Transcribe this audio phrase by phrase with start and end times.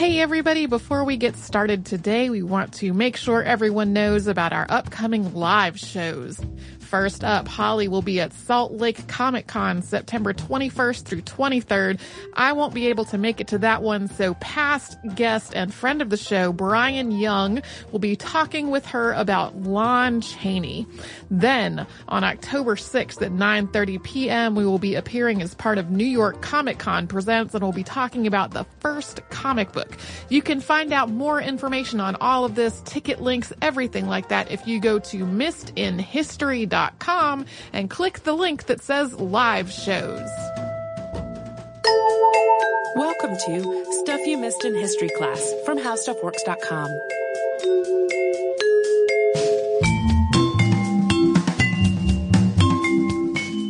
[0.00, 4.54] Hey, everybody, before we get started today, we want to make sure everyone knows about
[4.54, 6.40] our upcoming live shows.
[6.90, 12.00] First up, Holly will be at Salt Lake Comic Con September 21st through 23rd.
[12.34, 16.02] I won't be able to make it to that one, so past guest and friend
[16.02, 17.62] of the show, Brian Young,
[17.92, 20.84] will be talking with her about Lon Chaney.
[21.30, 26.02] Then, on October 6th at 9.30 p.m., we will be appearing as part of New
[26.02, 29.96] York Comic Con Presents and we'll be talking about the first comic book.
[30.28, 34.50] You can find out more information on all of this, ticket links, everything like that
[34.50, 36.79] if you go to missedinhistory.com
[37.72, 40.28] and click the link that says live shows.
[42.96, 46.88] Welcome to Stuff You Missed in History class from HowStuffWorks.com.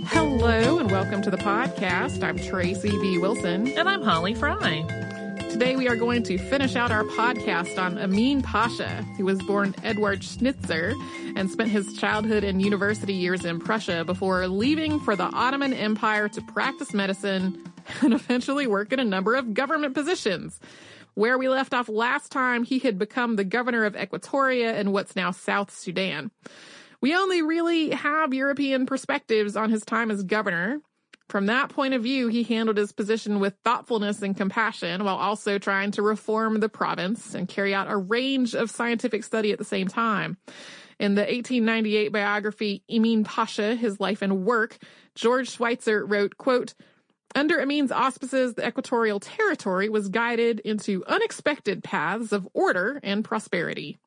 [0.09, 2.23] Hello and welcome to the podcast.
[2.23, 3.19] I'm Tracy V.
[3.19, 3.69] Wilson.
[3.69, 5.10] And I'm Holly Fry.
[5.61, 9.75] Today we are going to finish out our podcast on Amin Pasha, who was born
[9.85, 10.95] Eduard Schnitzer
[11.37, 16.31] and spent his childhood and university years in Prussia before leaving for the Ottoman Empire
[16.31, 17.63] to practice medicine
[18.01, 20.59] and eventually work in a number of government positions.
[21.13, 25.15] Where we left off last time, he had become the governor of Equatoria in what's
[25.15, 26.31] now South Sudan.
[27.03, 30.81] We only really have European perspectives on his time as governor,
[31.31, 35.59] from that point of view, he handled his position with thoughtfulness and compassion while also
[35.59, 39.65] trying to reform the province and carry out a range of scientific study at the
[39.65, 40.37] same time.
[40.99, 44.79] In the 1898 biography Emin Pasha, His Life and Work,
[45.15, 46.75] George Schweitzer wrote, quote,
[47.35, 53.99] under Amin's auspices, the equatorial territory was guided into unexpected paths of order and prosperity.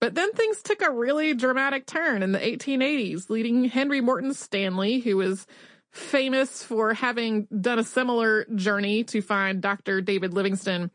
[0.00, 5.00] But then things took a really dramatic turn in the 1880s, leading Henry Morton Stanley,
[5.00, 5.46] who was
[5.92, 10.00] famous for having done a similar journey to find Dr.
[10.00, 10.90] David Livingstone,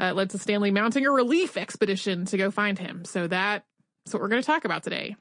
[0.00, 3.04] uh, led to Stanley mounting a relief expedition to go find him.
[3.04, 3.64] So that's
[4.10, 5.16] what we're going to talk about today.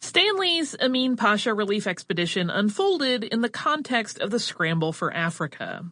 [0.00, 5.84] Stanley's Amin Pasha relief expedition unfolded in the context of the scramble for Africa.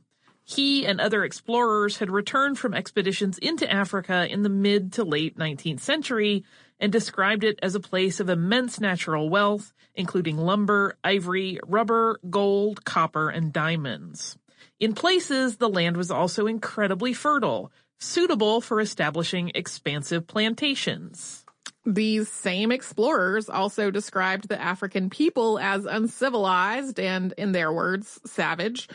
[0.44, 5.38] He and other explorers had returned from expeditions into Africa in the mid to late
[5.38, 6.44] 19th century
[6.80, 12.84] and described it as a place of immense natural wealth, including lumber, ivory, rubber, gold,
[12.84, 14.36] copper, and diamonds.
[14.80, 21.44] In places, the land was also incredibly fertile, suitable for establishing expansive plantations.
[21.84, 28.88] These same explorers also described the African people as uncivilized and, in their words, savage.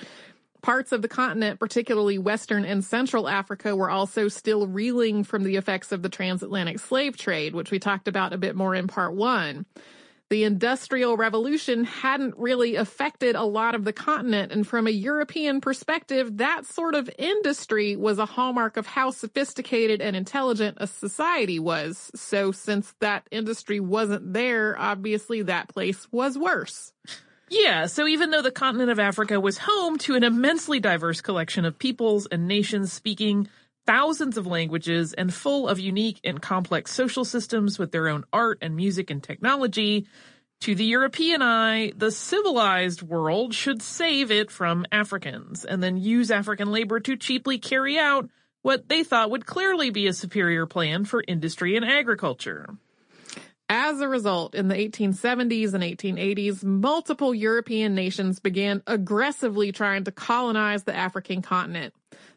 [0.65, 5.57] Parts of the continent, particularly Western and Central Africa, were also still reeling from the
[5.57, 9.13] effects of the transatlantic slave trade, which we talked about a bit more in part
[9.13, 9.67] one.
[10.31, 15.61] The Industrial Revolution hadn't really affected a lot of the continent, and from a European
[15.61, 21.59] perspective, that sort of industry was a hallmark of how sophisticated and intelligent a society
[21.59, 22.09] was.
[22.15, 26.91] So, since that industry wasn't there, obviously that place was worse.
[27.49, 31.63] Yeah, so even though the continent of Africa was home to an immensely diverse collection
[31.63, 33.47] of peoples and nations speaking
[33.85, 38.57] thousands of languages and full of unique and complex social systems with their own art
[38.61, 40.07] and music and technology,
[40.61, 46.31] to the European eye, the civilized world should save it from Africans and then use
[46.31, 48.29] African labor to cheaply carry out
[48.61, 52.67] what they thought would clearly be a superior plan for industry and agriculture.
[53.67, 60.11] As a result, in the 1870s and 1880s, multiple European nations began aggressively trying to
[60.11, 61.93] colonize the African continent.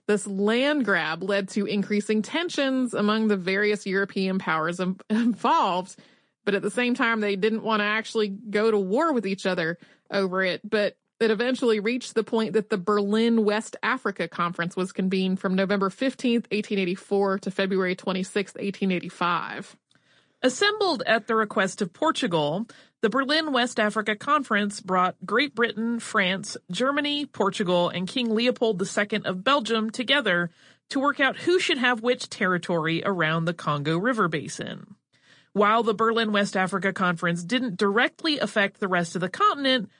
[0.06, 4.80] This land grab led to increasing tensions among the various European powers
[5.10, 5.96] involved,
[6.46, 9.44] but at the same time, they didn't want to actually go to war with each
[9.44, 9.78] other
[10.10, 10.62] over it.
[10.64, 15.56] But it eventually reached the point that the Berlin West Africa Conference was convened from
[15.56, 19.76] November 15, 1884 to February 26, 1885.
[20.40, 22.68] Assembled at the request of Portugal,
[23.00, 29.22] the Berlin West Africa Conference brought Great Britain, France, Germany, Portugal, and King Leopold II
[29.24, 30.50] of Belgium together
[30.90, 34.94] to work out who should have which territory around the Congo River Basin.
[35.54, 39.90] While the Berlin West Africa Conference didn't directly affect the rest of the continent,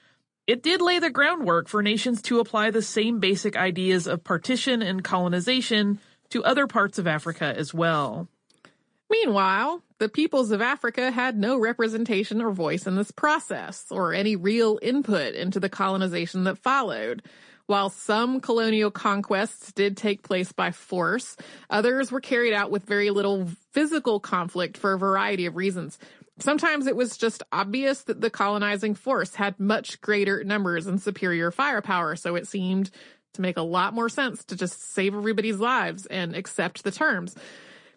[0.47, 4.81] it did lay the groundwork for nations to apply the same basic ideas of partition
[4.81, 5.99] and colonization
[6.29, 8.29] to other parts of Africa as well.
[9.09, 14.35] Meanwhile, the peoples of Africa had no representation or voice in this process, or any
[14.35, 17.23] real input into the colonization that followed.
[17.65, 21.37] While some colonial conquests did take place by force,
[21.69, 25.99] others were carried out with very little physical conflict for a variety of reasons.
[26.39, 31.51] Sometimes it was just obvious that the colonizing force had much greater numbers and superior
[31.51, 32.89] firepower, so it seemed
[33.33, 37.35] to make a lot more sense to just save everybody's lives and accept the terms.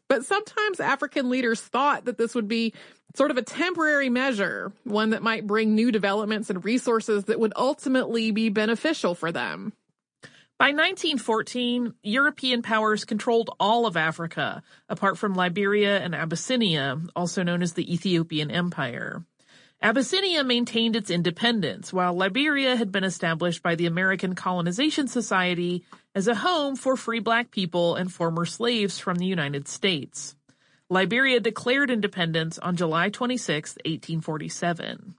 [0.09, 2.75] But sometimes African leaders thought that this would be
[3.15, 7.53] sort of a temporary measure, one that might bring new developments and resources that would
[7.57, 9.73] ultimately be beneficial for them.
[10.59, 17.63] By 1914, European powers controlled all of Africa, apart from Liberia and Abyssinia, also known
[17.63, 19.25] as the Ethiopian Empire.
[19.83, 25.85] Abyssinia maintained its independence, while Liberia had been established by the American Colonization Society
[26.15, 30.37] as a home for free black people and former slaves from the United States.
[30.89, 35.17] Liberia declared independence on July 26, 1847.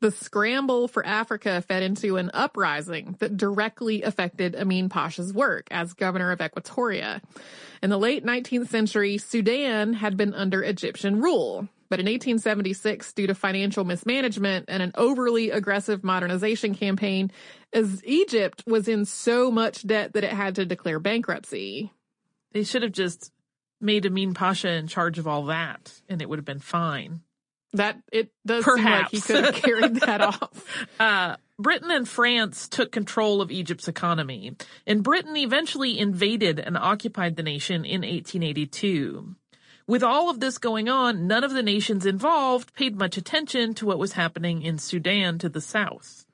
[0.00, 5.92] The scramble for Africa fed into an uprising that directly affected Amin Pasha's work as
[5.92, 7.20] governor of Equatoria.
[7.82, 13.26] In the late 19th century, Sudan had been under Egyptian rule, but in 1876, due
[13.26, 17.30] to financial mismanagement and an overly aggressive modernization campaign,
[17.72, 21.92] as Egypt was in so much debt that it had to declare bankruptcy.
[22.52, 23.32] They should have just
[23.80, 27.20] made Amin Pasha in charge of all that, and it would have been fine.
[27.72, 28.86] That it does Perhaps.
[28.86, 30.86] seem like he could have carried that off.
[31.00, 37.36] Uh, Britain and France took control of Egypt's economy, and Britain eventually invaded and occupied
[37.36, 39.34] the nation in 1882.
[39.86, 43.86] With all of this going on, none of the nations involved paid much attention to
[43.86, 46.24] what was happening in Sudan to the south.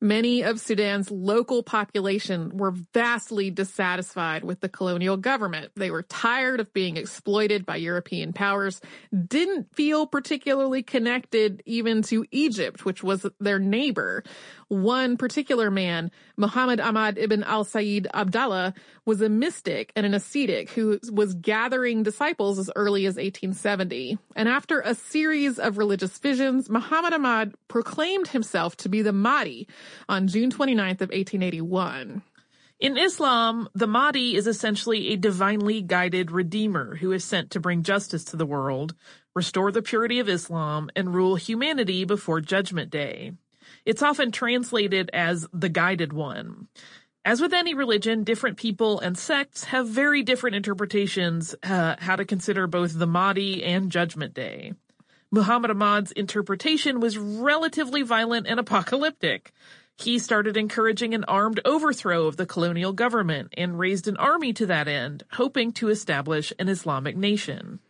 [0.00, 5.72] Many of Sudan's local population were vastly dissatisfied with the colonial government.
[5.74, 8.80] They were tired of being exploited by European powers,
[9.26, 14.22] didn't feel particularly connected even to Egypt, which was their neighbor.
[14.68, 18.72] One particular man, Muhammad Ahmad ibn al-Said Abdallah,
[19.04, 24.16] was a mystic and an ascetic who was gathering disciples as early as 1870.
[24.36, 29.66] And after a series of religious visions, Muhammad Ahmad proclaimed himself to be the Mahdi
[30.08, 32.22] on June 29th of 1881.
[32.80, 37.82] In Islam, the Mahdi is essentially a divinely guided redeemer who is sent to bring
[37.82, 38.94] justice to the world,
[39.34, 43.32] restore the purity of Islam, and rule humanity before Judgment Day.
[43.88, 46.68] It's often translated as the guided one.
[47.24, 52.26] As with any religion, different people and sects have very different interpretations uh, how to
[52.26, 54.74] consider both the Mahdi and Judgment Day.
[55.30, 59.52] Muhammad Ahmad's interpretation was relatively violent and apocalyptic.
[59.96, 64.66] He started encouraging an armed overthrow of the colonial government and raised an army to
[64.66, 67.80] that end, hoping to establish an Islamic nation.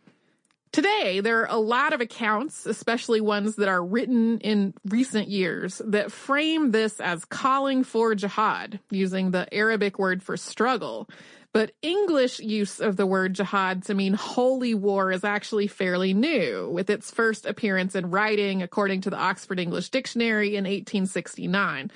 [0.71, 5.81] Today, there are a lot of accounts, especially ones that are written in recent years,
[5.83, 11.09] that frame this as calling for jihad, using the Arabic word for struggle.
[11.53, 16.69] But English use of the word jihad to mean holy war is actually fairly new,
[16.69, 21.89] with its first appearance in writing, according to the Oxford English Dictionary in 1869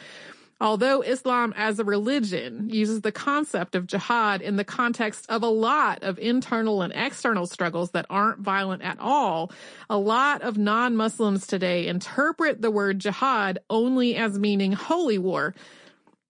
[0.64, 5.48] although Islam as a religion uses the concept of jihad in the context of a
[5.48, 9.52] lot of internal and external struggles that aren't violent at all,
[9.90, 15.54] a lot of non-Muslims today interpret the word jihad only as meaning holy war.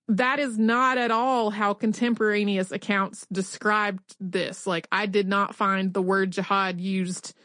[0.08, 4.66] That is not at all how contemporaneous accounts described this.
[4.66, 7.36] Like, I did not find the word jihad used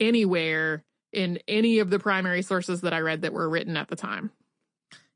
[0.00, 3.94] anywhere in any of the primary sources that I read that were written at the
[3.94, 4.30] time.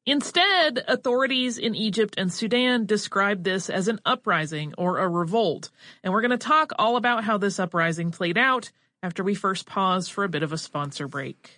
[0.09, 5.69] Instead, authorities in Egypt and Sudan described this as an uprising or a revolt.
[6.03, 8.73] And we're going to talk all about how this uprising played out
[9.03, 11.58] after we first pause for a bit of a sponsor break.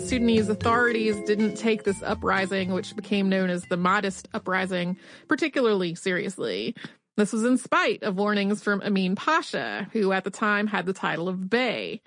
[0.00, 4.96] Sudanese authorities didn't take this uprising, which became known as the Mahdist Uprising,
[5.28, 6.74] particularly seriously.
[7.16, 10.92] This was in spite of warnings from Amin Pasha, who at the time had the
[10.92, 12.00] title of Bey.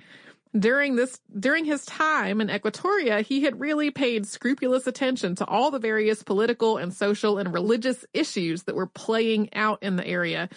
[0.58, 5.72] During this, during his time in Equatoria, he had really paid scrupulous attention to all
[5.72, 10.50] the various political and social and religious issues that were playing out in the area.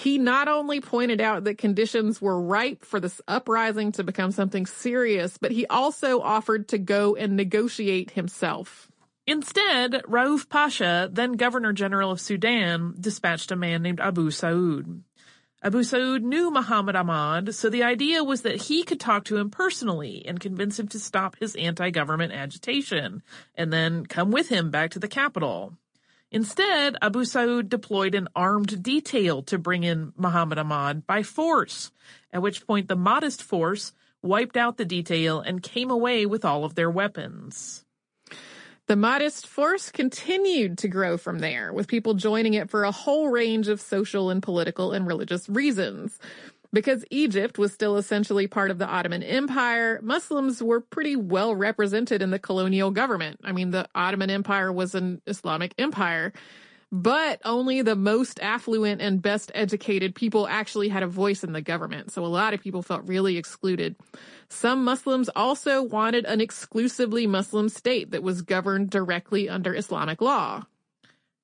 [0.00, 4.64] He not only pointed out that conditions were ripe for this uprising to become something
[4.64, 8.90] serious, but he also offered to go and negotiate himself.
[9.26, 15.02] Instead, Rauf Pasha, then Governor General of Sudan, dispatched a man named Abu Saud.
[15.62, 19.50] Abu Saud knew Muhammad Ahmad, so the idea was that he could talk to him
[19.50, 23.22] personally and convince him to stop his anti-government agitation,
[23.54, 25.74] and then come with him back to the capital.
[26.32, 31.90] Instead, Abu Saud deployed an armed detail to bring in Muhammad Ahmad by force,
[32.32, 36.64] at which point the Mahdist force wiped out the detail and came away with all
[36.64, 37.84] of their weapons.
[38.86, 43.28] The Mahdist force continued to grow from there, with people joining it for a whole
[43.28, 46.18] range of social and political and religious reasons.
[46.72, 52.22] Because Egypt was still essentially part of the Ottoman Empire, Muslims were pretty well represented
[52.22, 53.40] in the colonial government.
[53.42, 56.32] I mean, the Ottoman Empire was an Islamic empire,
[56.92, 61.60] but only the most affluent and best educated people actually had a voice in the
[61.60, 62.12] government.
[62.12, 63.96] So a lot of people felt really excluded.
[64.48, 70.64] Some Muslims also wanted an exclusively Muslim state that was governed directly under Islamic law.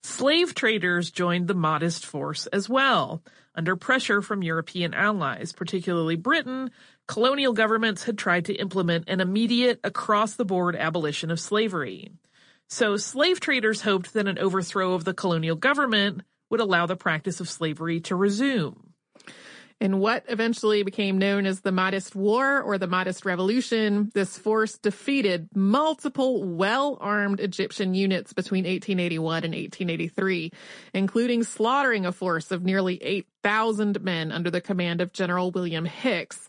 [0.02, 3.22] Slave traders joined the Mahdist force as well.
[3.56, 6.70] Under pressure from European allies, particularly Britain,
[7.08, 12.12] colonial governments had tried to implement an immediate across the board abolition of slavery.
[12.68, 17.40] So slave traders hoped that an overthrow of the colonial government would allow the practice
[17.40, 18.92] of slavery to resume.
[19.78, 24.78] In what eventually became known as the Mahdist War or the Mahdist Revolution, this force
[24.78, 30.50] defeated multiple well-armed Egyptian units between 1881 and 1883,
[30.94, 36.48] including slaughtering a force of nearly 8,000 men under the command of General William Hicks.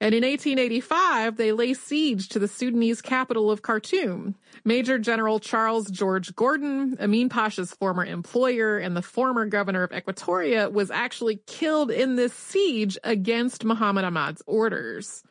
[0.00, 4.36] And in 1885, they lay siege to the Sudanese capital of Khartoum.
[4.64, 10.70] Major General Charles George Gordon, Amin Pasha's former employer and the former governor of Equatoria,
[10.70, 15.24] was actually killed in this siege against Muhammad Ahmad's orders.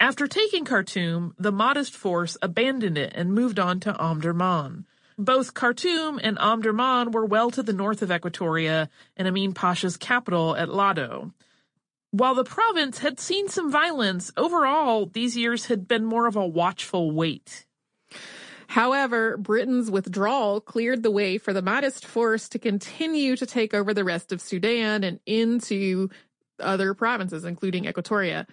[0.00, 4.84] After taking Khartoum, the Mahdist force abandoned it and moved on to Omdurman.
[5.16, 10.56] Both Khartoum and Omdurman were well to the north of Equatoria and Amin Pasha's capital
[10.56, 11.32] at Lado.
[12.12, 16.46] While the province had seen some violence, overall, these years had been more of a
[16.46, 17.64] watchful wait.
[18.68, 23.94] However, Britain's withdrawal cleared the way for the Mahdist force to continue to take over
[23.94, 26.10] the rest of Sudan and into
[26.60, 28.46] other provinces, including Equatoria.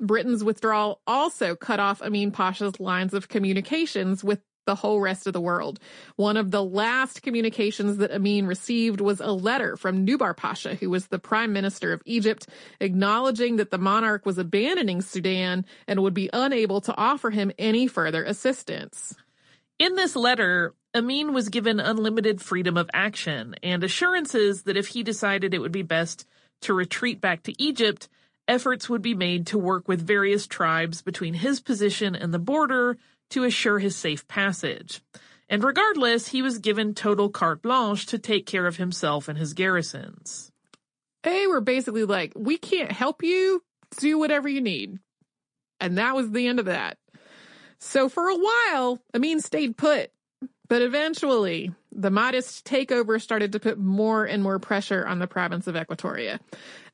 [0.00, 5.32] Britain's withdrawal also cut off Amin Pasha's lines of communications with the whole rest of
[5.32, 5.78] the world.
[6.16, 10.90] One of the last communications that Amin received was a letter from Nubar Pasha, who
[10.90, 12.48] was the prime minister of Egypt,
[12.80, 17.86] acknowledging that the monarch was abandoning Sudan and would be unable to offer him any
[17.86, 19.14] further assistance.
[19.78, 25.02] In this letter, Amin was given unlimited freedom of action and assurances that if he
[25.02, 26.26] decided it would be best
[26.60, 28.08] to retreat back to Egypt,
[28.46, 32.96] efforts would be made to work with various tribes between his position and the border
[33.30, 35.00] to assure his safe passage.
[35.48, 39.52] And regardless, he was given total carte blanche to take care of himself and his
[39.52, 40.50] garrisons.
[41.22, 43.62] They were basically like, we can't help you,
[43.98, 44.98] do whatever you need.
[45.80, 46.98] And that was the end of that.
[47.78, 50.10] So for a while, Amin stayed put.
[50.66, 55.66] But eventually, the Mahdist takeover started to put more and more pressure on the province
[55.66, 56.40] of Equatoria.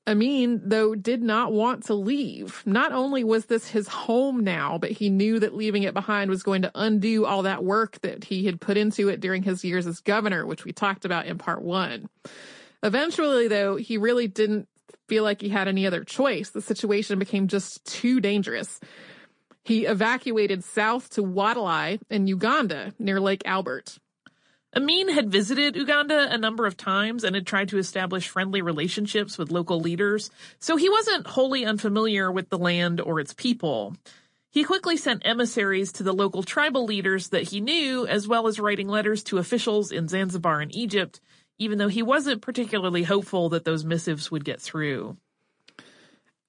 [0.08, 2.62] Amin, though, did not want to leave.
[2.66, 6.42] Not only was this his home now, but he knew that leaving it behind was
[6.42, 9.86] going to undo all that work that he had put into it during his years
[9.86, 12.08] as governor, which we talked about in part one.
[12.82, 14.68] Eventually, though, he really didn't
[15.06, 16.50] feel like he had any other choice.
[16.50, 18.80] The situation became just too dangerous.
[19.64, 23.98] He evacuated south to Wadelai in Uganda near Lake Albert.
[24.76, 29.36] Amin had visited Uganda a number of times and had tried to establish friendly relationships
[29.36, 30.30] with local leaders,
[30.60, 33.96] so he wasn't wholly unfamiliar with the land or its people.
[34.48, 38.60] He quickly sent emissaries to the local tribal leaders that he knew, as well as
[38.60, 41.20] writing letters to officials in Zanzibar and Egypt,
[41.58, 45.16] even though he wasn't particularly hopeful that those missives would get through.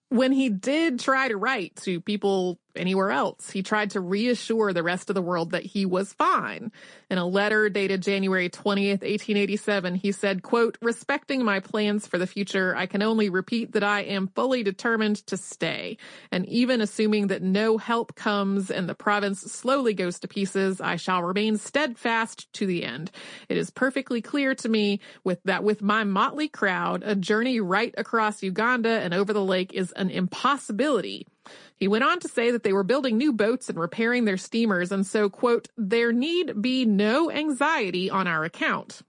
[0.10, 3.50] When he did try to write to people anywhere else.
[3.50, 6.72] He tried to reassure the rest of the world that he was fine.
[7.10, 12.28] In a letter dated January 20th, 1887, he said, quote, respecting my plans for the
[12.28, 15.98] future, I can only repeat that I am fully determined to stay.
[16.32, 20.96] And even assuming that no help comes and the province slowly goes to pieces, I
[20.96, 23.12] shall remain steadfast to the end.
[23.50, 27.94] It is perfectly clear to me with that with my motley crowd, a journey right
[27.98, 31.28] across Uganda and over the lake is an impossibility.
[31.76, 34.92] He went on to say that they were building new boats and repairing their steamers,
[34.92, 39.02] and so, quote, there need be no anxiety on our account.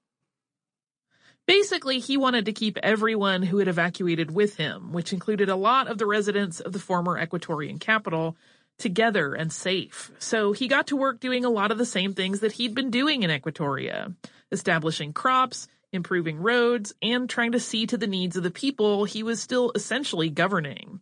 [1.46, 5.88] Basically, he wanted to keep everyone who had evacuated with him, which included a lot
[5.88, 8.36] of the residents of the former Equatorian capital,
[8.78, 10.10] together and safe.
[10.18, 12.90] So he got to work doing a lot of the same things that he'd been
[12.90, 14.14] doing in Equatoria,
[14.50, 19.22] establishing crops, improving roads, and trying to see to the needs of the people he
[19.22, 21.00] was still essentially governing.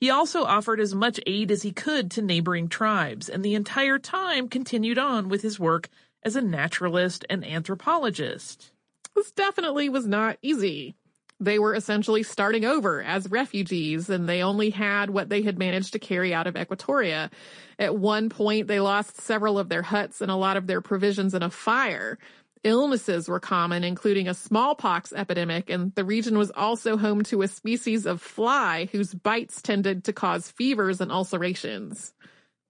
[0.00, 3.98] He also offered as much aid as he could to neighboring tribes, and the entire
[3.98, 5.90] time continued on with his work
[6.22, 8.72] as a naturalist and anthropologist.
[9.14, 10.94] This definitely was not easy.
[11.38, 15.92] They were essentially starting over as refugees, and they only had what they had managed
[15.92, 17.30] to carry out of Equatoria.
[17.78, 21.34] At one point, they lost several of their huts and a lot of their provisions
[21.34, 22.18] in a fire.
[22.62, 27.48] Illnesses were common, including a smallpox epidemic, and the region was also home to a
[27.48, 32.12] species of fly whose bites tended to cause fevers and ulcerations.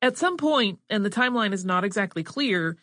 [0.00, 2.78] At some point, and the timeline is not exactly clear,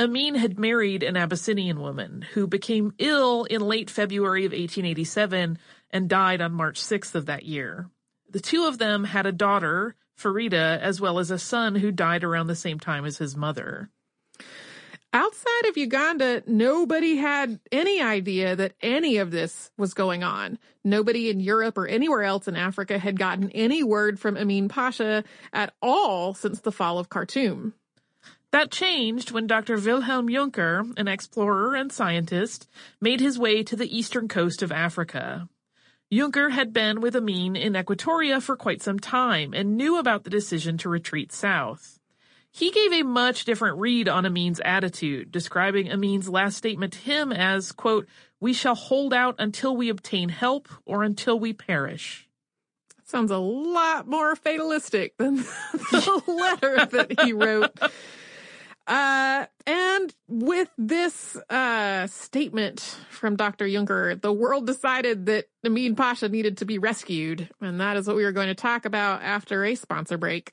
[0.00, 5.58] Amin had married an Abyssinian woman who became ill in late February of 1887
[5.90, 7.90] and died on March 6th of that year.
[8.30, 12.24] The two of them had a daughter, Farida, as well as a son who died
[12.24, 13.90] around the same time as his mother.
[15.14, 20.58] Outside of Uganda, nobody had any idea that any of this was going on.
[20.84, 25.22] Nobody in Europe or anywhere else in Africa had gotten any word from Amin Pasha
[25.52, 27.74] at all since the fall of Khartoum.
[28.52, 29.76] That changed when Dr.
[29.76, 32.66] Wilhelm Junker, an explorer and scientist,
[32.98, 35.46] made his way to the eastern coast of Africa.
[36.10, 40.30] Junker had been with Amin in Equatoria for quite some time and knew about the
[40.30, 41.98] decision to retreat south.
[42.54, 47.32] He gave a much different read on Amin's attitude, describing Amin's last statement to him
[47.32, 48.06] as, quote,
[48.40, 52.28] we shall hold out until we obtain help or until we perish.
[53.04, 55.36] Sounds a lot more fatalistic than
[55.72, 57.70] the letter that he wrote.
[58.86, 63.66] Uh, and with this uh, statement from Dr.
[63.68, 67.48] Junker, the world decided that Amin Pasha needed to be rescued.
[67.62, 70.52] And that is what we are going to talk about after a sponsor break.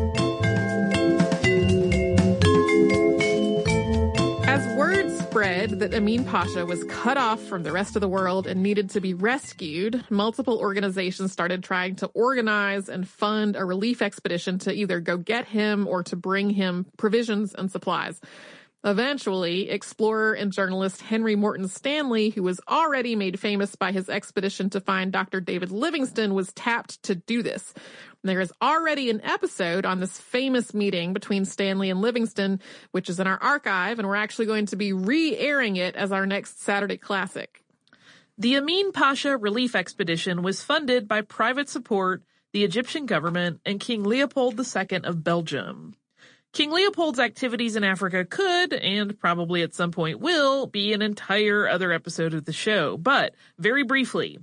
[5.81, 9.01] That Amin Pasha was cut off from the rest of the world and needed to
[9.01, 14.99] be rescued, multiple organizations started trying to organize and fund a relief expedition to either
[14.99, 18.21] go get him or to bring him provisions and supplies.
[18.83, 24.71] Eventually, explorer and journalist Henry Morton Stanley, who was already made famous by his expedition
[24.71, 25.39] to find Dr.
[25.39, 27.75] David Livingstone, was tapped to do this.
[28.23, 32.59] There is already an episode on this famous meeting between Stanley and Livingstone,
[32.91, 36.25] which is in our archive, and we're actually going to be re-airing it as our
[36.25, 37.63] next Saturday classic.
[38.39, 44.03] The Amin Pasha relief expedition was funded by private support, the Egyptian government, and King
[44.03, 45.95] Leopold II of Belgium.
[46.53, 51.67] King Leopold's activities in Africa could, and probably at some point will, be an entire
[51.67, 52.97] other episode of the show.
[52.97, 54.37] But, very briefly,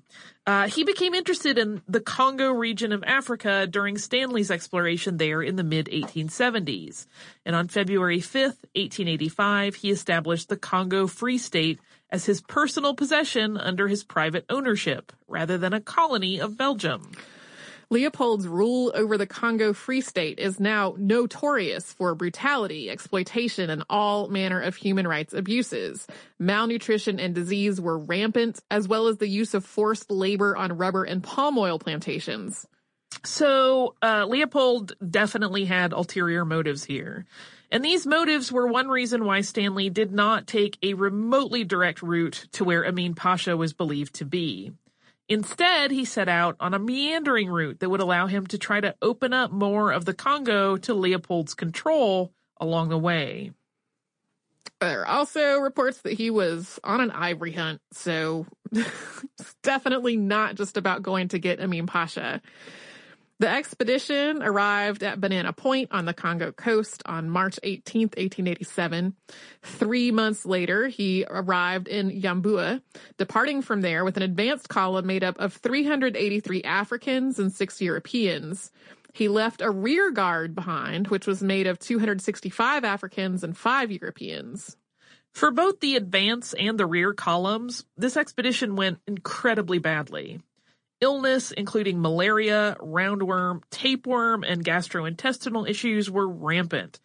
[0.47, 5.57] uh, he became interested in the Congo region of Africa during Stanley's exploration there in
[5.57, 7.07] the mid 1870s.
[7.45, 13.59] And on February 5th, 1885, he established the Congo Free State as his personal possession
[13.59, 17.13] under his private ownership, rather than a colony of Belgium.
[17.91, 24.29] Leopold's rule over the Congo Free State is now notorious for brutality, exploitation, and all
[24.29, 26.07] manner of human rights abuses.
[26.39, 31.05] Malnutrition and disease were rampant, as well as the use of forced labor on rubber
[31.05, 32.67] and palm oil plantations.
[33.25, 37.25] So, uh, Leopold definitely had ulterior motives here.
[37.71, 42.49] And these motives were one reason why Stanley did not take a remotely direct route
[42.53, 44.73] to where Amin Pasha was believed to be.
[45.29, 48.95] Instead, he set out on a meandering route that would allow him to try to
[49.03, 53.53] open up more of the Congo to Leopold's control along the way.
[54.81, 60.55] There are also reports that he was on an ivory hunt, so it's definitely not
[60.55, 62.41] just about going to get Amin Pasha.
[63.41, 69.15] The expedition arrived at Banana Point on the Congo coast on March 18, 1887.
[69.63, 72.83] Three months later, he arrived in Yambuya,
[73.17, 78.73] departing from there with an advanced column made up of 383 Africans and six Europeans.
[79.13, 84.77] He left a rear guard behind, which was made of 265 Africans and five Europeans.
[85.33, 90.41] For both the advance and the rear columns, this expedition went incredibly badly.
[91.01, 96.99] Illness, including malaria, roundworm, tapeworm, and gastrointestinal issues, were rampant.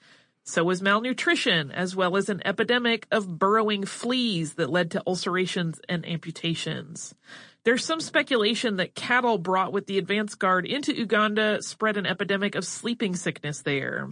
[0.46, 5.80] So was malnutrition, as well as an epidemic of burrowing fleas that led to ulcerations
[5.88, 7.16] and amputations.
[7.64, 12.56] There's some speculation that cattle brought with the advance guard into Uganda spread an epidemic
[12.56, 14.10] of sleeping sickness there.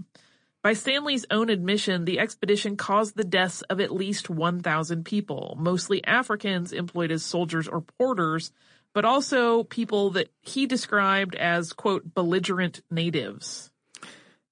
[0.64, 6.06] By Stanley's own admission, the expedition caused the deaths of at least 1,000 people, mostly
[6.06, 8.52] Africans employed as soldiers or porters,
[8.94, 13.72] but also people that he described as, quote, belligerent natives.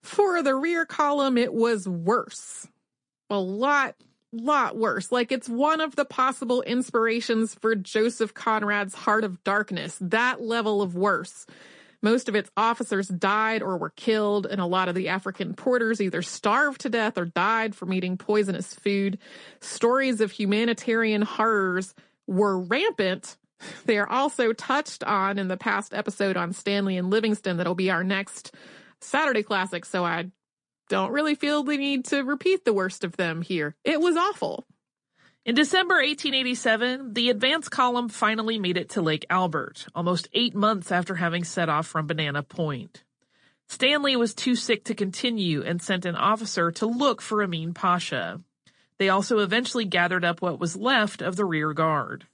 [0.02, 2.68] For the rear column, it was worse.
[3.30, 3.96] A lot,
[4.32, 5.12] lot worse.
[5.12, 10.82] Like it's one of the possible inspirations for Joseph Conrad's Heart of Darkness, that level
[10.82, 11.46] of worse.
[12.02, 16.00] Most of its officers died or were killed, and a lot of the African porters
[16.00, 19.18] either starved to death or died from eating poisonous food.
[19.60, 21.94] Stories of humanitarian horrors
[22.26, 23.36] were rampant
[23.86, 27.92] they are also touched on in the past episode on Stanley and Livingstone that'll be
[27.92, 28.54] our next
[29.02, 30.32] Saturday classic, so I
[30.90, 33.76] don't really feel the need to repeat the worst of them here.
[33.84, 34.66] It was awful.
[35.46, 40.92] In December 1887, the advance column finally made it to Lake Albert, almost eight months
[40.92, 43.04] after having set off from Banana Point.
[43.68, 48.42] Stanley was too sick to continue and sent an officer to look for Amin Pasha.
[48.98, 52.26] They also eventually gathered up what was left of the rear guard.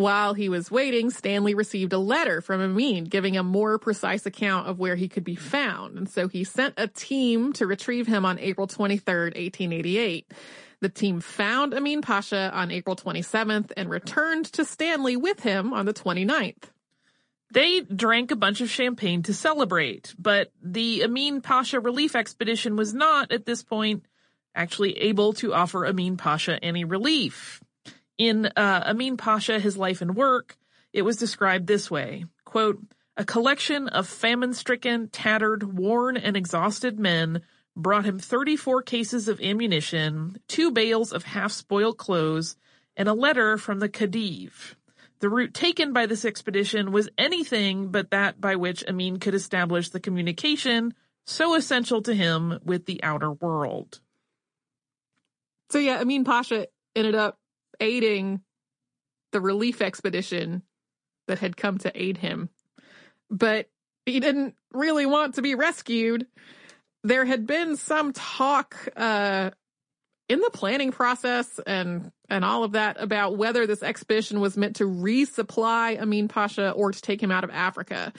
[0.00, 4.66] While he was waiting, Stanley received a letter from Amin giving a more precise account
[4.66, 5.98] of where he could be found.
[5.98, 10.32] And so he sent a team to retrieve him on April 23rd, 1888.
[10.80, 15.84] The team found Amin Pasha on April 27th and returned to Stanley with him on
[15.84, 16.70] the 29th.
[17.52, 22.94] They drank a bunch of champagne to celebrate, but the Amin Pasha relief expedition was
[22.94, 24.06] not, at this point,
[24.54, 27.60] actually able to offer Amin Pasha any relief.
[28.20, 30.58] In uh, Amin Pasha, His Life and Work,
[30.92, 32.78] it was described this way, quote,
[33.16, 37.40] a collection of famine-stricken, tattered, worn, and exhausted men
[37.74, 42.56] brought him 34 cases of ammunition, two bales of half-spoiled clothes,
[42.94, 44.74] and a letter from the Khedive.
[45.20, 49.88] The route taken by this expedition was anything but that by which Amin could establish
[49.88, 50.92] the communication
[51.24, 53.98] so essential to him with the outer world.
[55.70, 57.39] So yeah, Amin Pasha ended up
[57.80, 58.40] aiding
[59.32, 60.62] the relief expedition
[61.28, 62.48] that had come to aid him.
[63.30, 63.68] But
[64.06, 66.26] he didn't really want to be rescued.
[67.04, 69.50] There had been some talk uh,
[70.28, 74.76] in the planning process and and all of that about whether this expedition was meant
[74.76, 78.12] to resupply Amin Pasha or to take him out of Africa.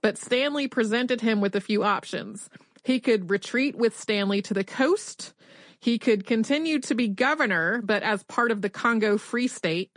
[0.00, 2.48] But Stanley presented him with a few options.
[2.84, 5.34] He could retreat with Stanley to the coast
[5.80, 9.90] he could continue to be governor, but as part of the Congo Free State,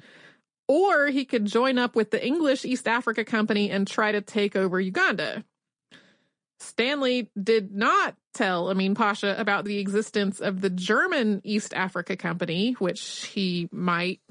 [0.67, 4.55] or he could join up with the English East Africa Company and try to take
[4.55, 5.43] over Uganda.
[6.59, 12.73] Stanley did not tell Amin Pasha about the existence of the German East Africa Company,
[12.79, 14.21] which he might,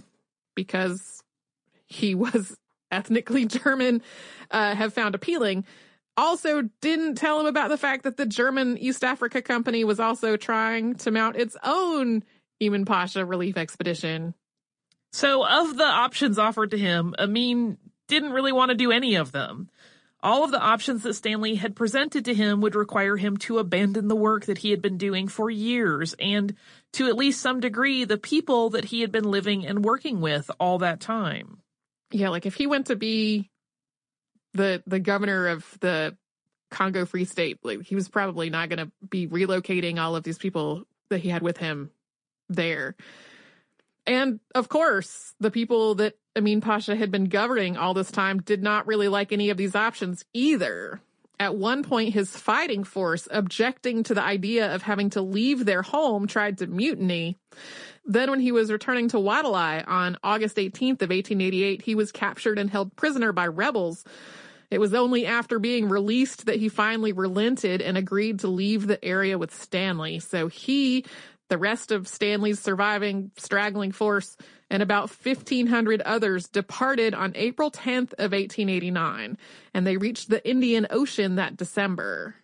[0.54, 1.22] because
[1.86, 2.56] he was
[2.90, 4.00] ethnically German,
[4.50, 5.66] uh, have found appealing
[6.22, 10.36] also didn't tell him about the fact that the German East Africa Company was also
[10.36, 12.22] trying to mount its own
[12.60, 14.34] Emin Pasha relief expedition.
[15.12, 17.76] So, of the options offered to him, Amin
[18.08, 19.68] didn't really want to do any of them.
[20.22, 24.06] All of the options that Stanley had presented to him would require him to abandon
[24.06, 26.54] the work that he had been doing for years and,
[26.92, 30.48] to at least some degree, the people that he had been living and working with
[30.60, 31.58] all that time.
[32.12, 33.50] Yeah, like if he went to be
[34.54, 36.16] the the governor of the
[36.70, 40.38] Congo Free State, like he was probably not going to be relocating all of these
[40.38, 41.90] people that he had with him
[42.48, 42.96] there.
[44.06, 48.62] And of course, the people that Amin Pasha had been governing all this time did
[48.62, 51.00] not really like any of these options either.
[51.38, 55.82] At one point, his fighting force, objecting to the idea of having to leave their
[55.82, 57.36] home, tried to mutiny.
[58.04, 62.58] Then when he was returning to Wadelai on August 18th of 1888, he was captured
[62.58, 64.04] and held prisoner by rebels.
[64.72, 69.04] It was only after being released that he finally relented and agreed to leave the
[69.04, 70.18] area with Stanley.
[70.18, 71.04] So he,
[71.50, 74.34] the rest of Stanley's surviving straggling force,
[74.70, 79.36] and about 1,500 others departed on April 10th of 1889,
[79.74, 82.36] and they reached the Indian Ocean that December.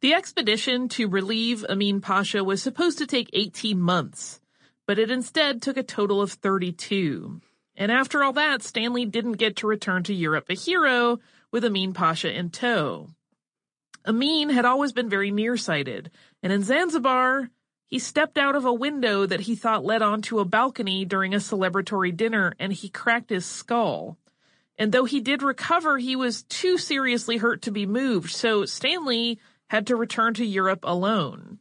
[0.00, 4.40] The expedition to relieve Amin Pasha was supposed to take 18 months,
[4.86, 7.42] but it instead took a total of 32.
[7.76, 11.20] And after all that, Stanley didn't get to return to Europe a hero
[11.52, 13.10] with Amin Pasha in tow.
[14.04, 16.10] Amin had always been very nearsighted,
[16.42, 17.50] and in Zanzibar,
[17.86, 21.36] he stepped out of a window that he thought led onto a balcony during a
[21.36, 24.16] celebratory dinner and he cracked his skull.
[24.78, 29.38] And though he did recover, he was too seriously hurt to be moved, so Stanley
[29.68, 31.58] had to return to Europe alone.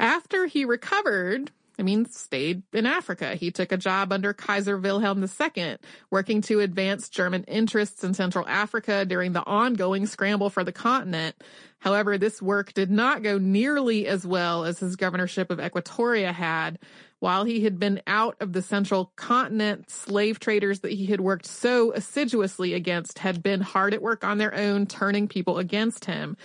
[0.00, 3.34] After he recovered, Amin stayed in Africa.
[3.34, 5.76] He took a job under Kaiser Wilhelm II,
[6.10, 11.36] working to advance German interests in Central Africa during the ongoing scramble for the continent.
[11.78, 16.78] However, this work did not go nearly as well as his governorship of Equatoria had.
[17.20, 21.44] While he had been out of the central continent, slave traders that he had worked
[21.44, 26.38] so assiduously against had been hard at work on their own, turning people against him.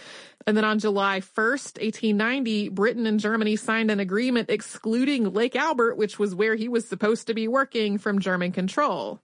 [0.45, 5.95] And then on July 1st, 1890, Britain and Germany signed an agreement excluding Lake Albert,
[5.95, 9.21] which was where he was supposed to be working from German control.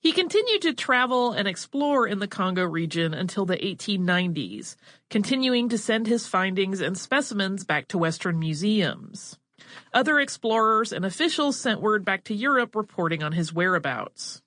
[0.00, 4.76] He continued to travel and explore in the Congo region until the 1890s,
[5.10, 9.38] continuing to send his findings and specimens back to Western museums.
[9.92, 14.42] Other explorers and officials sent word back to Europe reporting on his whereabouts.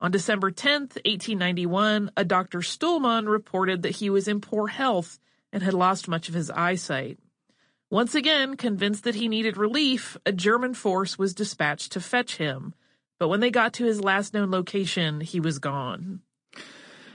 [0.00, 2.58] On December 10, 1891, a Dr.
[2.60, 5.18] Stuhlmann reported that he was in poor health
[5.52, 7.18] and had lost much of his eyesight.
[7.88, 12.74] Once again, convinced that he needed relief, a German force was dispatched to fetch him,
[13.18, 16.20] but when they got to his last known location, he was gone.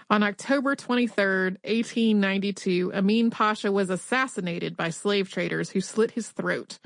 [0.10, 1.24] On October 23,
[1.64, 6.80] 1892, Amin Pasha was assassinated by slave traders who slit his throat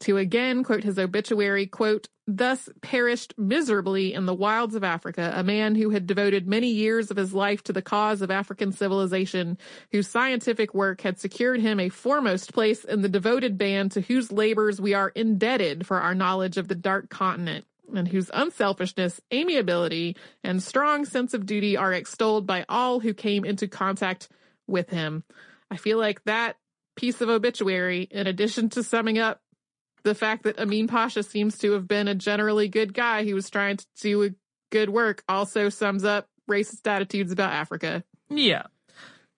[0.00, 5.42] to again quote his obituary, quote, thus perished miserably in the wilds of Africa, a
[5.42, 9.58] man who had devoted many years of his life to the cause of African civilization,
[9.90, 14.30] whose scientific work had secured him a foremost place in the devoted band to whose
[14.30, 20.16] labors we are indebted for our knowledge of the dark continent and whose unselfishness, amiability,
[20.44, 24.28] and strong sense of duty are extolled by all who came into contact
[24.68, 25.24] with him.
[25.70, 26.56] I feel like that
[26.94, 29.40] piece of obituary, in addition to summing up
[30.02, 33.50] the fact that Amin Pasha seems to have been a generally good guy who was
[33.50, 34.34] trying to do
[34.70, 38.04] good work also sums up racist attitudes about Africa.
[38.28, 38.64] Yeah.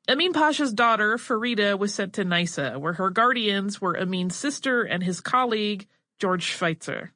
[0.09, 5.03] Amin Pasha's daughter, Farida, was sent to Nyssa, where her guardians were Amin's sister and
[5.03, 5.87] his colleague,
[6.19, 7.13] George Schweitzer.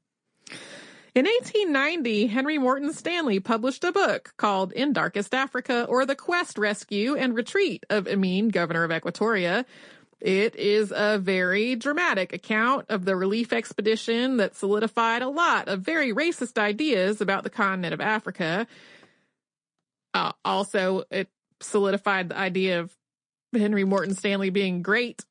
[1.17, 6.59] In 1890, Henry Morton Stanley published a book called In Darkest Africa, or The Quest,
[6.59, 9.65] Rescue, and Retreat of Amin, Governor of Equatoria,
[10.21, 15.81] it is a very dramatic account of the relief expedition that solidified a lot of
[15.81, 18.67] very racist ideas about the continent of Africa.
[20.15, 21.29] Uh, also, it
[21.61, 22.97] solidified the idea of
[23.53, 25.25] Henry Morton Stanley being great.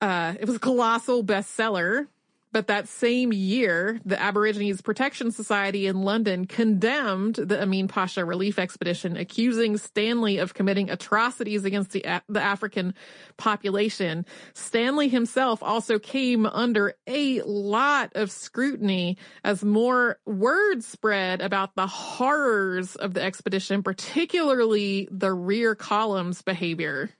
[0.00, 2.06] Uh, it was a colossal bestseller.
[2.54, 8.60] But that same year, the Aborigines Protection Society in London condemned the Amin Pasha relief
[8.60, 12.94] expedition, accusing Stanley of committing atrocities against the, the African
[13.36, 14.24] population.
[14.52, 21.88] Stanley himself also came under a lot of scrutiny as more word spread about the
[21.88, 27.10] horrors of the expedition, particularly the rear column's behavior.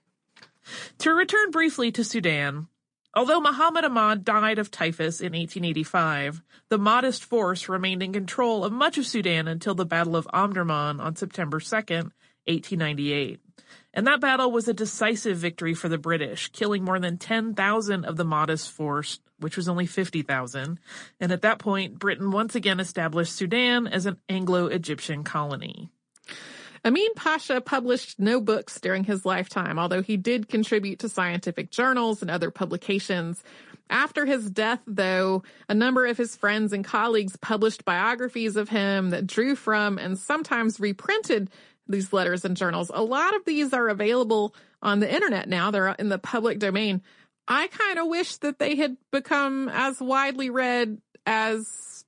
[0.99, 2.69] To return briefly to Sudan,
[3.15, 8.73] Although Muhammad Ahmad died of typhus in 1885, the Mahdist force remained in control of
[8.73, 11.65] much of Sudan until the Battle of Omdurman on September 2,
[12.45, 13.39] 1898.
[13.93, 18.17] And that battle was a decisive victory for the British, killing more than 10,000 of
[18.17, 20.77] the Mahdist force, which was only 50,000.
[21.21, 25.89] And at that point, Britain once again established Sudan as an Anglo-Egyptian colony.
[26.85, 32.21] Amin Pasha published no books during his lifetime, although he did contribute to scientific journals
[32.21, 33.43] and other publications.
[33.89, 39.09] After his death, though, a number of his friends and colleagues published biographies of him
[39.09, 41.49] that drew from and sometimes reprinted
[41.87, 42.91] these letters and journals.
[42.93, 45.71] A lot of these are available on the internet now.
[45.71, 47.01] They're in the public domain.
[47.47, 52.05] I kind of wish that they had become as widely read as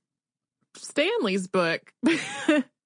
[0.76, 1.92] Stanley's book.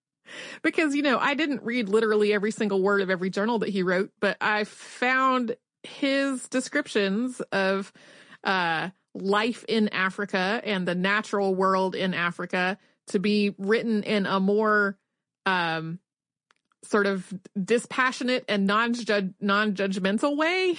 [0.63, 3.83] because, you know, I didn't read literally every single word of every journal that he
[3.83, 7.93] wrote, but I found his descriptions of
[8.45, 12.79] uh, life in Africa and the natural world in Africa
[13.09, 14.97] to be written in a more
[15.47, 15.99] um,
[16.85, 20.77] sort of dispassionate and non-judge non-judgmental way.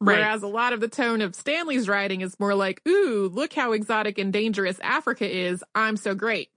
[0.00, 0.18] Right.
[0.18, 3.72] Whereas a lot of the tone of Stanley's writing is more like, "Ooh, look how
[3.72, 5.64] exotic and dangerous Africa is.
[5.74, 6.50] I'm so great."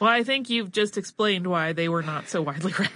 [0.00, 2.90] Well, I think you've just explained why they were not so widely read.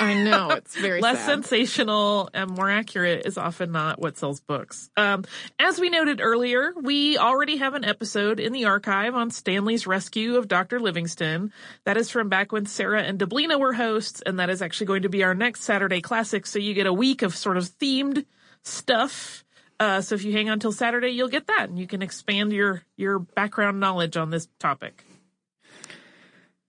[0.00, 1.26] I know it's very Less sad.
[1.44, 4.90] sensational and more accurate is often not what sells books.
[4.96, 5.24] Um,
[5.58, 10.36] as we noted earlier, we already have an episode in the archive on Stanley's rescue
[10.36, 10.78] of Dr.
[10.80, 11.52] Livingstone.
[11.84, 15.02] That is from back when Sarah and Deblina were hosts, and that is actually going
[15.02, 16.46] to be our next Saturday classic.
[16.46, 18.24] So you get a week of sort of themed
[18.62, 19.44] stuff.
[19.80, 22.52] Uh, so if you hang on till Saturday, you'll get that, and you can expand
[22.52, 25.04] your your background knowledge on this topic.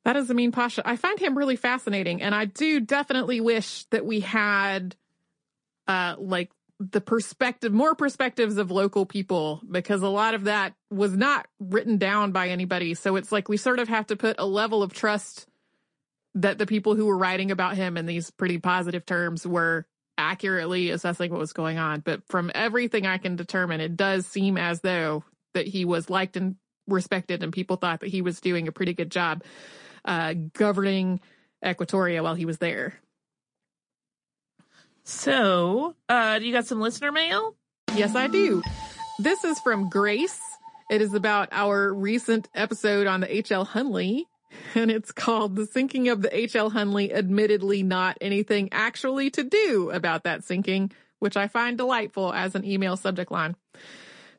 [0.10, 0.82] That is Amin Pasha.
[0.86, 4.96] I find him really fascinating, and I do definitely wish that we had,
[5.88, 6.50] uh, like
[6.80, 12.00] the perspective, more perspectives of local people, because a lot of that was not written
[12.00, 12.96] down by anybody.
[12.96, 15.46] So it's like we sort of have to put a level of trust
[16.34, 19.86] that the people who were writing about him in these pretty positive terms were
[20.18, 22.00] accurately assessing what was going on.
[22.00, 26.36] But from everything I can determine, it does seem as though that he was liked
[26.36, 26.56] and
[26.88, 29.44] respected, and people thought that he was doing a pretty good job
[30.06, 31.20] uh, governing
[31.64, 32.96] Equatoria while he was there.
[35.04, 37.56] So, uh, do you got some listener mail?
[37.96, 38.62] Yes, I do.
[39.18, 40.40] This is from Grace.
[40.90, 43.66] It is about our recent episode on the H.L.
[43.66, 44.24] Hunley,
[44.76, 46.72] and it's called The Sinking of the H.L.
[46.72, 52.56] Hunley, admittedly not anything actually to do about that sinking, which I find delightful as
[52.56, 53.56] an email subject line.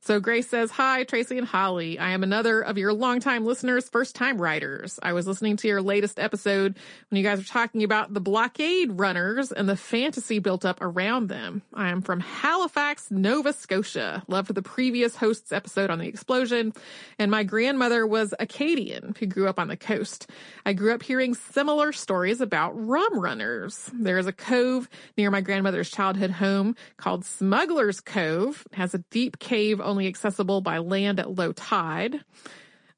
[0.02, 1.98] So Grace says, Hi, Tracy and Holly.
[1.98, 4.98] I am another of your longtime listeners, first time writers.
[5.02, 6.78] I was listening to your latest episode
[7.10, 11.28] when you guys were talking about the blockade runners and the fantasy built up around
[11.28, 11.60] them.
[11.74, 14.22] I am from Halifax, Nova Scotia.
[14.26, 16.72] Loved the previous host's episode on the explosion.
[17.18, 20.30] And my grandmother was Acadian who grew up on the coast.
[20.64, 23.90] I grew up hearing similar stories about rum runners.
[23.92, 24.88] There is a cove
[25.18, 28.66] near my grandmother's childhood home called Smuggler's Cove.
[28.72, 32.20] It has a deep cave only accessible by land at low tide.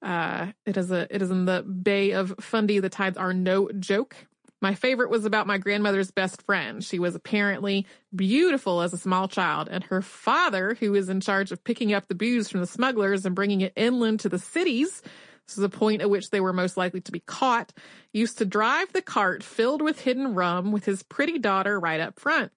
[0.00, 2.78] Uh, it is a it is in the Bay of Fundy.
[2.78, 4.14] The tides are no joke.
[4.60, 6.84] My favorite was about my grandmother's best friend.
[6.84, 7.84] She was apparently
[8.14, 12.06] beautiful as a small child, and her father, who was in charge of picking up
[12.06, 15.02] the booze from the smugglers and bringing it inland to the cities,
[15.46, 17.72] this is the point at which they were most likely to be caught,
[18.12, 22.20] used to drive the cart filled with hidden rum with his pretty daughter right up
[22.20, 22.52] front.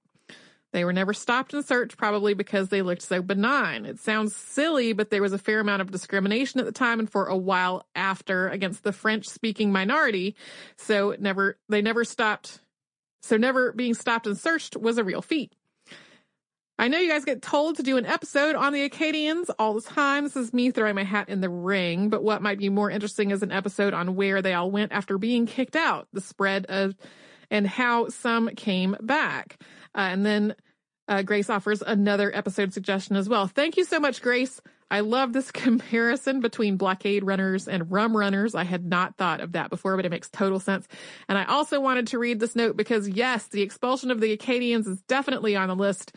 [0.74, 3.86] They were never stopped and searched, probably because they looked so benign.
[3.86, 7.09] It sounds silly, but there was a fair amount of discrimination at the time and
[7.09, 10.36] for a while after against the French speaking minority.
[10.76, 12.59] So never, they never stopped.
[13.22, 15.53] So never being stopped and searched was a real feat.
[16.78, 19.82] I know you guys get told to do an episode on the Acadians all the
[19.82, 20.26] time.
[20.26, 23.32] This is me throwing my hat in the ring, but what might be more interesting
[23.32, 26.93] is an episode on where they all went after being kicked out, the spread of,
[27.49, 29.57] and how some came back.
[29.96, 30.56] Uh, and then
[31.08, 33.48] uh, Grace offers another episode suggestion as well.
[33.48, 34.60] Thank you so much, Grace.
[34.89, 38.56] I love this comparison between blockade runners and rum runners.
[38.56, 40.88] I had not thought of that before, but it makes total sense.
[41.28, 44.88] And I also wanted to read this note because, yes, the expulsion of the Acadians
[44.88, 46.16] is definitely on the list.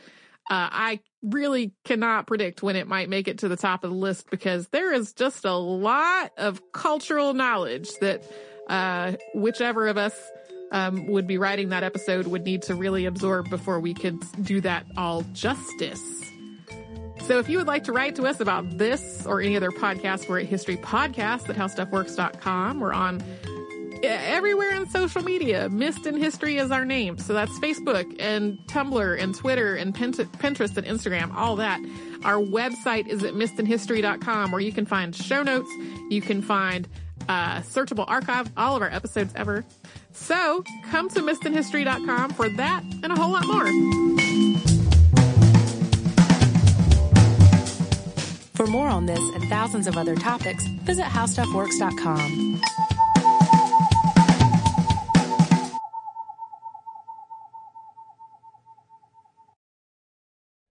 [0.50, 3.96] Uh, I really cannot predict when it might make it to the top of the
[3.96, 8.22] list because there is just a lot of cultural knowledge that
[8.68, 10.14] uh, whichever of us
[10.72, 14.60] um, would be writing that episode would need to really absorb before we could do
[14.60, 16.02] that all justice.
[17.22, 20.28] So if you would like to write to us about this or any other podcast,
[20.28, 22.80] we're at History Podcast at HowStuffWorks.com.
[22.80, 23.22] We're on
[24.02, 25.68] everywhere in social media.
[25.68, 27.18] Missed in History is our name.
[27.18, 31.80] So that's Facebook and Tumblr and Twitter and Pinterest and Instagram, all that.
[32.24, 35.70] Our website is at missedinhistory.com where you can find show notes.
[36.10, 36.88] You can find
[37.28, 39.64] uh, searchable archive, all of our episodes ever.
[40.12, 43.66] So come to missedinhistory.com for that and a whole lot more.
[48.54, 52.60] For more on this and thousands of other topics, visit howstuffworks.com.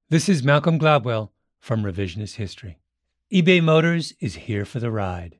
[0.09, 2.79] This is Malcolm Gladwell from Revisionist History.
[3.33, 5.39] eBay Motors is here for the ride.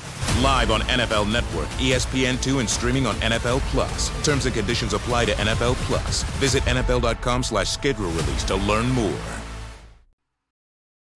[0.39, 4.09] Live on NFL Network, ESPN2, and streaming on NFL Plus.
[4.23, 6.23] Terms and conditions apply to NFL Plus.
[6.39, 9.19] Visit NFL.com slash schedule release to learn more.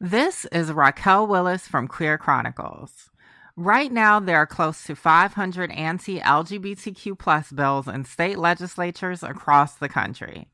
[0.02, 3.10] This is Raquel Willis from Queer Chronicles.
[3.56, 9.76] Right now, there are close to 500 anti LGBTQ plus bills in state legislatures across
[9.76, 10.50] the country.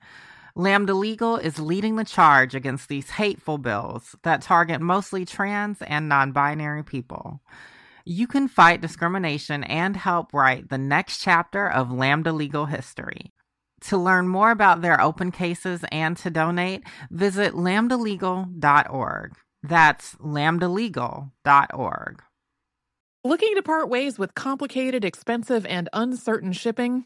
[0.56, 6.08] Lambda Legal is leading the charge against these hateful bills that target mostly trans and
[6.08, 7.42] non binary people.
[8.06, 13.32] You can fight discrimination and help write the next chapter of Lambda Legal history.
[13.82, 19.32] To learn more about their open cases and to donate, visit lambdalegal.org.
[19.64, 22.24] That's lambdalegal.org.
[23.24, 27.06] Looking to part ways with complicated, expensive, and uncertain shipping?